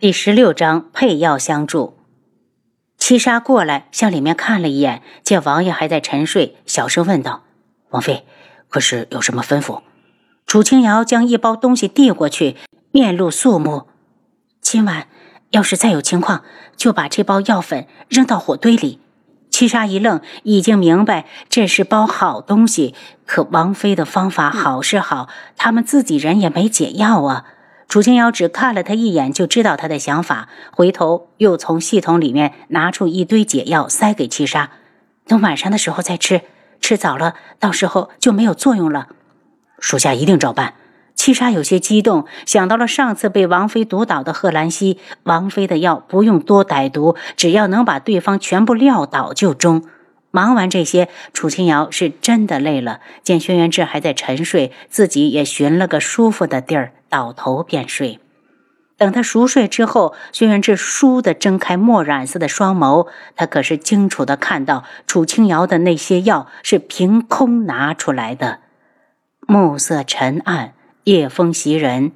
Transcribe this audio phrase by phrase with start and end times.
[0.00, 1.98] 第十六章配药相助。
[2.96, 7.42] 七杀过来向里面看了一眼，见王爷还在沉睡，小声问道
[7.92, 8.24] ：“王妃，
[8.70, 9.82] 可是有什么吩咐？”
[10.48, 12.56] 楚清瑶将一包东西递过去，
[12.90, 13.88] 面露肃穆
[14.62, 15.06] ：“今晚
[15.50, 16.44] 要是再有情况，
[16.78, 19.00] 就把这包药粉扔到火堆里。”
[19.52, 22.94] 七杀一愣，已经明白这是包好东西，
[23.26, 25.28] 可王妃的方法好是好，
[25.58, 27.44] 他们自己人也没解药啊。
[27.90, 30.48] 楚清瑶只看了他一眼，就知道他的想法。
[30.70, 34.70] 回头又从系统里面拿出一堆解药，塞给七杀，
[35.26, 36.42] 等晚上的时候再吃。
[36.80, 39.08] 吃早了，到时候就没有作用了。
[39.80, 40.74] 属下一定照办。
[41.16, 44.98] 七杀有些激动，想到了上次被王妃毒倒的贺兰溪。
[45.24, 49.82] 王妃的药不用多歹毒，只要能把对方全部撂倒就中。
[50.30, 53.00] 忙完这些，楚清瑶是真的累了。
[53.22, 56.92] 见轩辕志还在沉睡，自己也寻了个舒服的地儿。
[57.08, 58.20] 倒头便睡，
[58.96, 68.60] 等他熟睡之后，轩辕志倏地睁开墨染色的双眸，他可是清楚地看到楚清瑶的那些药是凭空拿出来的。
[69.40, 72.12] 暮色沉暗，夜风袭人，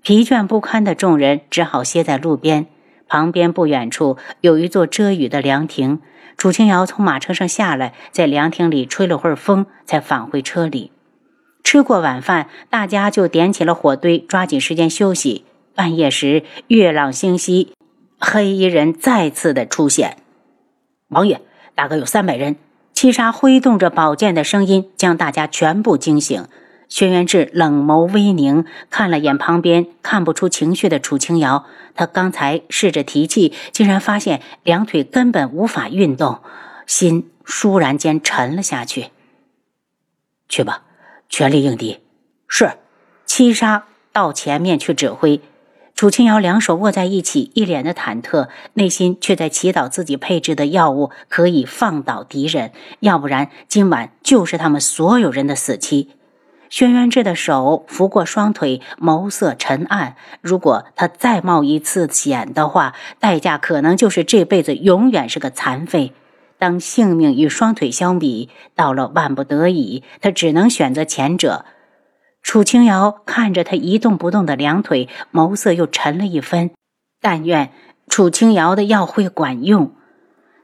[0.00, 2.68] 疲倦不堪的众人只好歇在路边。
[3.08, 6.00] 旁边不远处有一座遮雨的凉亭，
[6.36, 10.92] 楚清瑶从马车上下来，在凉亭里吹了会儿风，才返回车里。
[11.64, 15.44] 吃过晚饭，大家就点起了火堆，抓紧时间休息。
[15.74, 17.72] 半夜时，月朗星稀，
[18.18, 20.16] 黑衣人再次的出现。
[21.08, 21.40] 王爷，
[21.74, 22.56] 大概有三百人。
[22.94, 26.46] 七杀挥动着宝剑的声音将大家全部惊醒。
[26.88, 31.66] 轩辕志冷眸微凝，看了眼旁边看不出情绪的楚清瑶。
[31.94, 36.40] 他刚才试着提气，竟然发现两腿根本无法运动，
[36.86, 39.08] 心倏然间沉了下去。
[40.48, 40.84] 去吧。
[41.28, 42.00] 全力应敌，
[42.48, 42.72] 是。
[43.26, 45.42] 七杀到前面去指挥。
[45.94, 56.08] 楚清瑶两手握在一起，一脸的忐忑，内心却在祈祷自己配置的药物可以放倒敌人，要不然今晚就是他们所有人的死期。
[56.70, 60.16] 轩辕志的手拂过双腿，眸色沉暗。
[60.42, 66.12] 如果他再冒一次险的话，代价可能就是这辈子永远是个残废。
[66.58, 71.64] 当性命与双腿相比，到了万不得已，他只能选择前者。
[72.42, 76.70] 楚清瑶看着他一动不动的两腿，眸色又沉了一分。
[77.20, 77.70] 但愿
[78.08, 79.92] 楚清瑶的药会管用。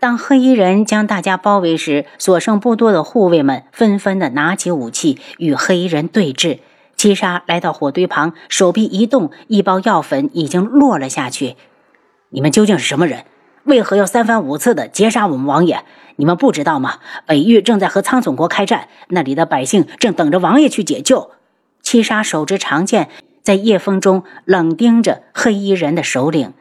[0.00, 6.60] 当黑衣人将大家包围时，所剩不多的护卫们纷纷的拿起武器与黑衣人对峙。
[6.96, 11.56] 七杀来到火堆旁，手臂一动，一包药粉已经落了下去。
[12.30, 13.24] 你们究竟是什么人？
[13.64, 15.84] 为何要三番五次的劫杀我们王爷？
[16.16, 16.94] 你们不知道吗？
[17.26, 21.32] 北域正在和苍隼国开战，那里的百姓正等着王爷去解救。
[21.82, 23.10] 七杀手执长剑，
[23.42, 26.54] 在夜风中冷盯着黑衣人的首领。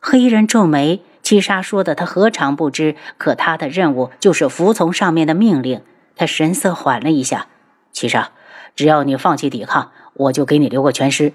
[0.00, 2.96] 黑衣人皱眉，七杀说的他何尝不知？
[3.16, 5.82] 可他的任务就是服从上面的命令。
[6.16, 7.46] 他神色缓了一下，
[7.92, 8.30] 七杀，
[8.74, 11.32] 只要你放弃抵抗，我就给你留个全尸。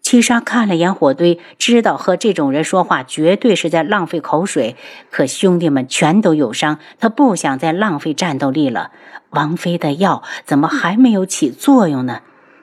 [0.00, 4.76] 七杀看了眼火堆，知道和这种人说话绝对是在浪费口水。
[5.10, 8.92] 可兄弟们全都有伤，他不想再浪费战斗力了。
[9.30, 12.20] 王妃的药怎么还没有起作用呢？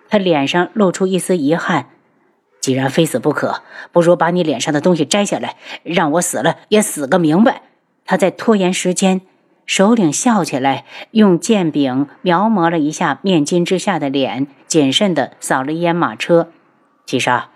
[0.08, 1.88] 他脸上露出一丝遗憾。
[2.62, 3.62] 既然非死不可，
[3.92, 7.62] 不如把你脸上的东西摘下来，让我死了也死个明白。
[8.06, 9.22] 他在拖延时间。
[9.66, 16.50] 首领笑起来，用剑柄描摹了一下面巾之下的脸，谨慎地扫了一眼马车。
[17.06, 17.50] 七杀，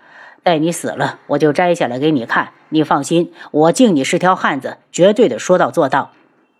[0.44, 2.50] 待你死了，我就摘下来给你看。
[2.68, 6.12] 你放心，我敬你是条汉子，绝对的说到做到。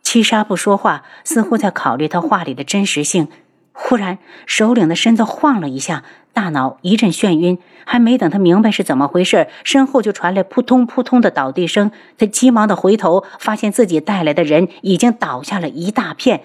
[0.02, 3.28] 七杀不说话，似乎在考虑他话里的真实性。
[3.76, 7.58] 忽然，首领的身子晃了一下，大脑一阵眩晕。
[7.84, 11.90] 还没等他明白是怎么回事，身后就传来扑通扑通的倒地声。
[12.16, 16.44] 他急忙的回头，发现自己带来的人已经倒下了一大片。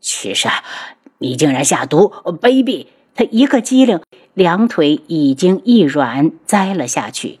[0.00, 0.64] 七杀，
[1.18, 2.86] 你竟然下毒，卑鄙！
[3.14, 4.00] 他一个机灵，
[4.34, 7.38] 两腿已经一软，栽了下去。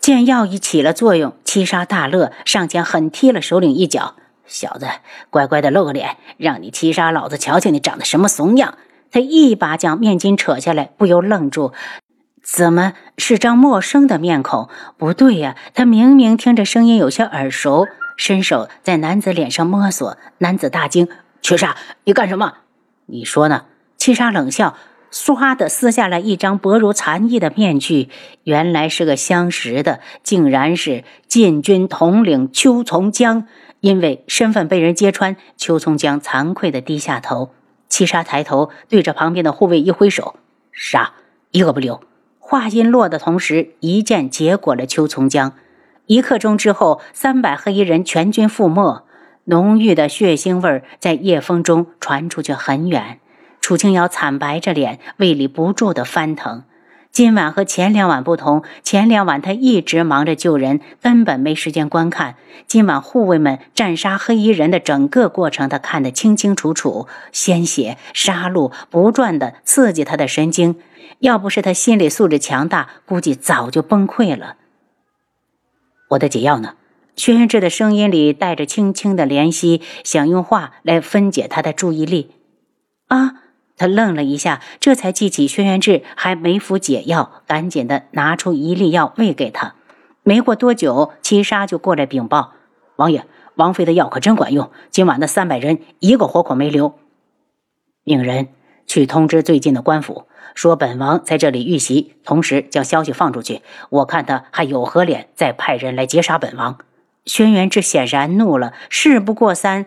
[0.00, 4.14] 见药已起了作用，七杀大乐，上前狠踢了首领一脚
[4.46, 4.86] ：“小子，
[5.30, 8.74] 乖乖的露个脸，让你七杀老子瞧瞧你长得什么怂样！”
[9.10, 11.72] 他一把将面巾扯下来，不由愣住
[12.42, 14.68] ：“怎么是张陌生的面孔？
[14.96, 17.86] 不对呀，他明明听着声音有些耳熟。”
[18.16, 21.08] 伸手在男子脸上摸索，男子大惊
[21.40, 22.54] ：“七杀，你干什么？
[23.06, 23.64] 你说呢？”
[23.96, 24.76] 七杀冷笑。
[25.12, 28.08] 唰的撕下来一张薄如蝉翼的面具，
[28.44, 33.46] 原来是个相识的，竟然是禁军统领邱从江。
[33.80, 37.50] 因为身份被人揭穿，邱从江惭愧的低下头。
[37.88, 40.36] 七杀抬头对着旁边的护卫一挥手
[40.72, 41.12] ：“杀，
[41.50, 42.00] 一个不留。”
[42.38, 45.52] 话音落的同时，一剑结果了邱从江。
[46.06, 49.04] 一刻钟之后，三百黑衣人全军覆没，
[49.44, 53.18] 浓郁的血腥味在夜风中传出去很远。
[53.62, 56.64] 楚清瑶惨白着脸，胃里不住的翻腾。
[57.12, 62.34] 今晚和前两晚不同，前两晚他一直忙着救人，根本没时间观看。
[62.66, 70.76] 今晚护卫们战杀黑衣人的整个过程，他看得清清楚楚，鲜血、杀戮不断的刺激他的神经。
[71.20, 74.56] 要不是他心理素质强大，估计早就崩溃了。
[76.08, 76.74] 我的解药呢？
[77.14, 82.32] 轩辕志的声音里带着轻轻的怜惜，想用话来分解他的注意力。
[83.08, 83.41] 啊！
[83.76, 89.74] 他愣了一下，这才记起轩辕志还没服解药，赶紧的拿出一粒药喂给他。
[90.22, 92.52] 没过多久，七杀就过来禀报
[92.96, 93.24] ：“王爷，
[93.56, 96.94] 王妃的药可真管用，今晚的三百人一个活口没留。”
[98.04, 98.48] 命人
[98.86, 103.62] 去通知最近的官府，说本王在这里遇袭，同时将消息放出去。
[103.90, 106.78] 我看他还有何脸再派人来劫杀本王？
[107.24, 109.86] 轩辕志显然怒了，事不过三，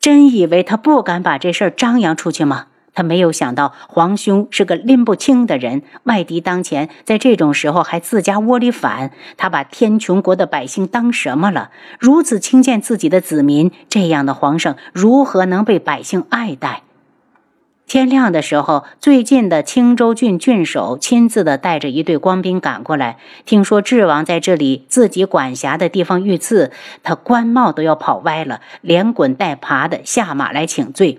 [0.00, 2.66] 真以为他不敢把这事儿张扬出去吗？
[2.94, 9.10] 他没有想到皇兄是个拎不清的人，外敌当前，在这种时候还自家窝里反。
[9.36, 11.70] 他把天穹国的百姓当什么了？
[11.98, 16.82] 如此轻贱自己的子民，这样的皇上如何能被百姓爱戴？
[17.86, 31.18] 天亮的时候，最近的青州郡郡守亲自的带着一队官兵赶过来，听说智王在这里自己管辖的地方遇刺，他官帽都要跑歪了，连滚带爬的下马来请罪。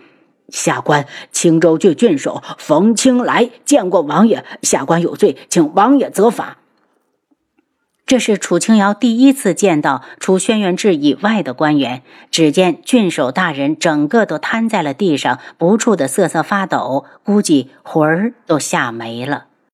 [0.49, 6.57] 下官青州郡郡守冯青来见过王爷，下官有罪，请王爷责罚。
[8.05, 12.03] 这是楚清瑶第一次见到除轩辕志以外的官员。
[12.29, 19.45] 只见郡守大人整个都瘫在了地上，不住的瑟瑟发抖，估计魂儿都吓没了。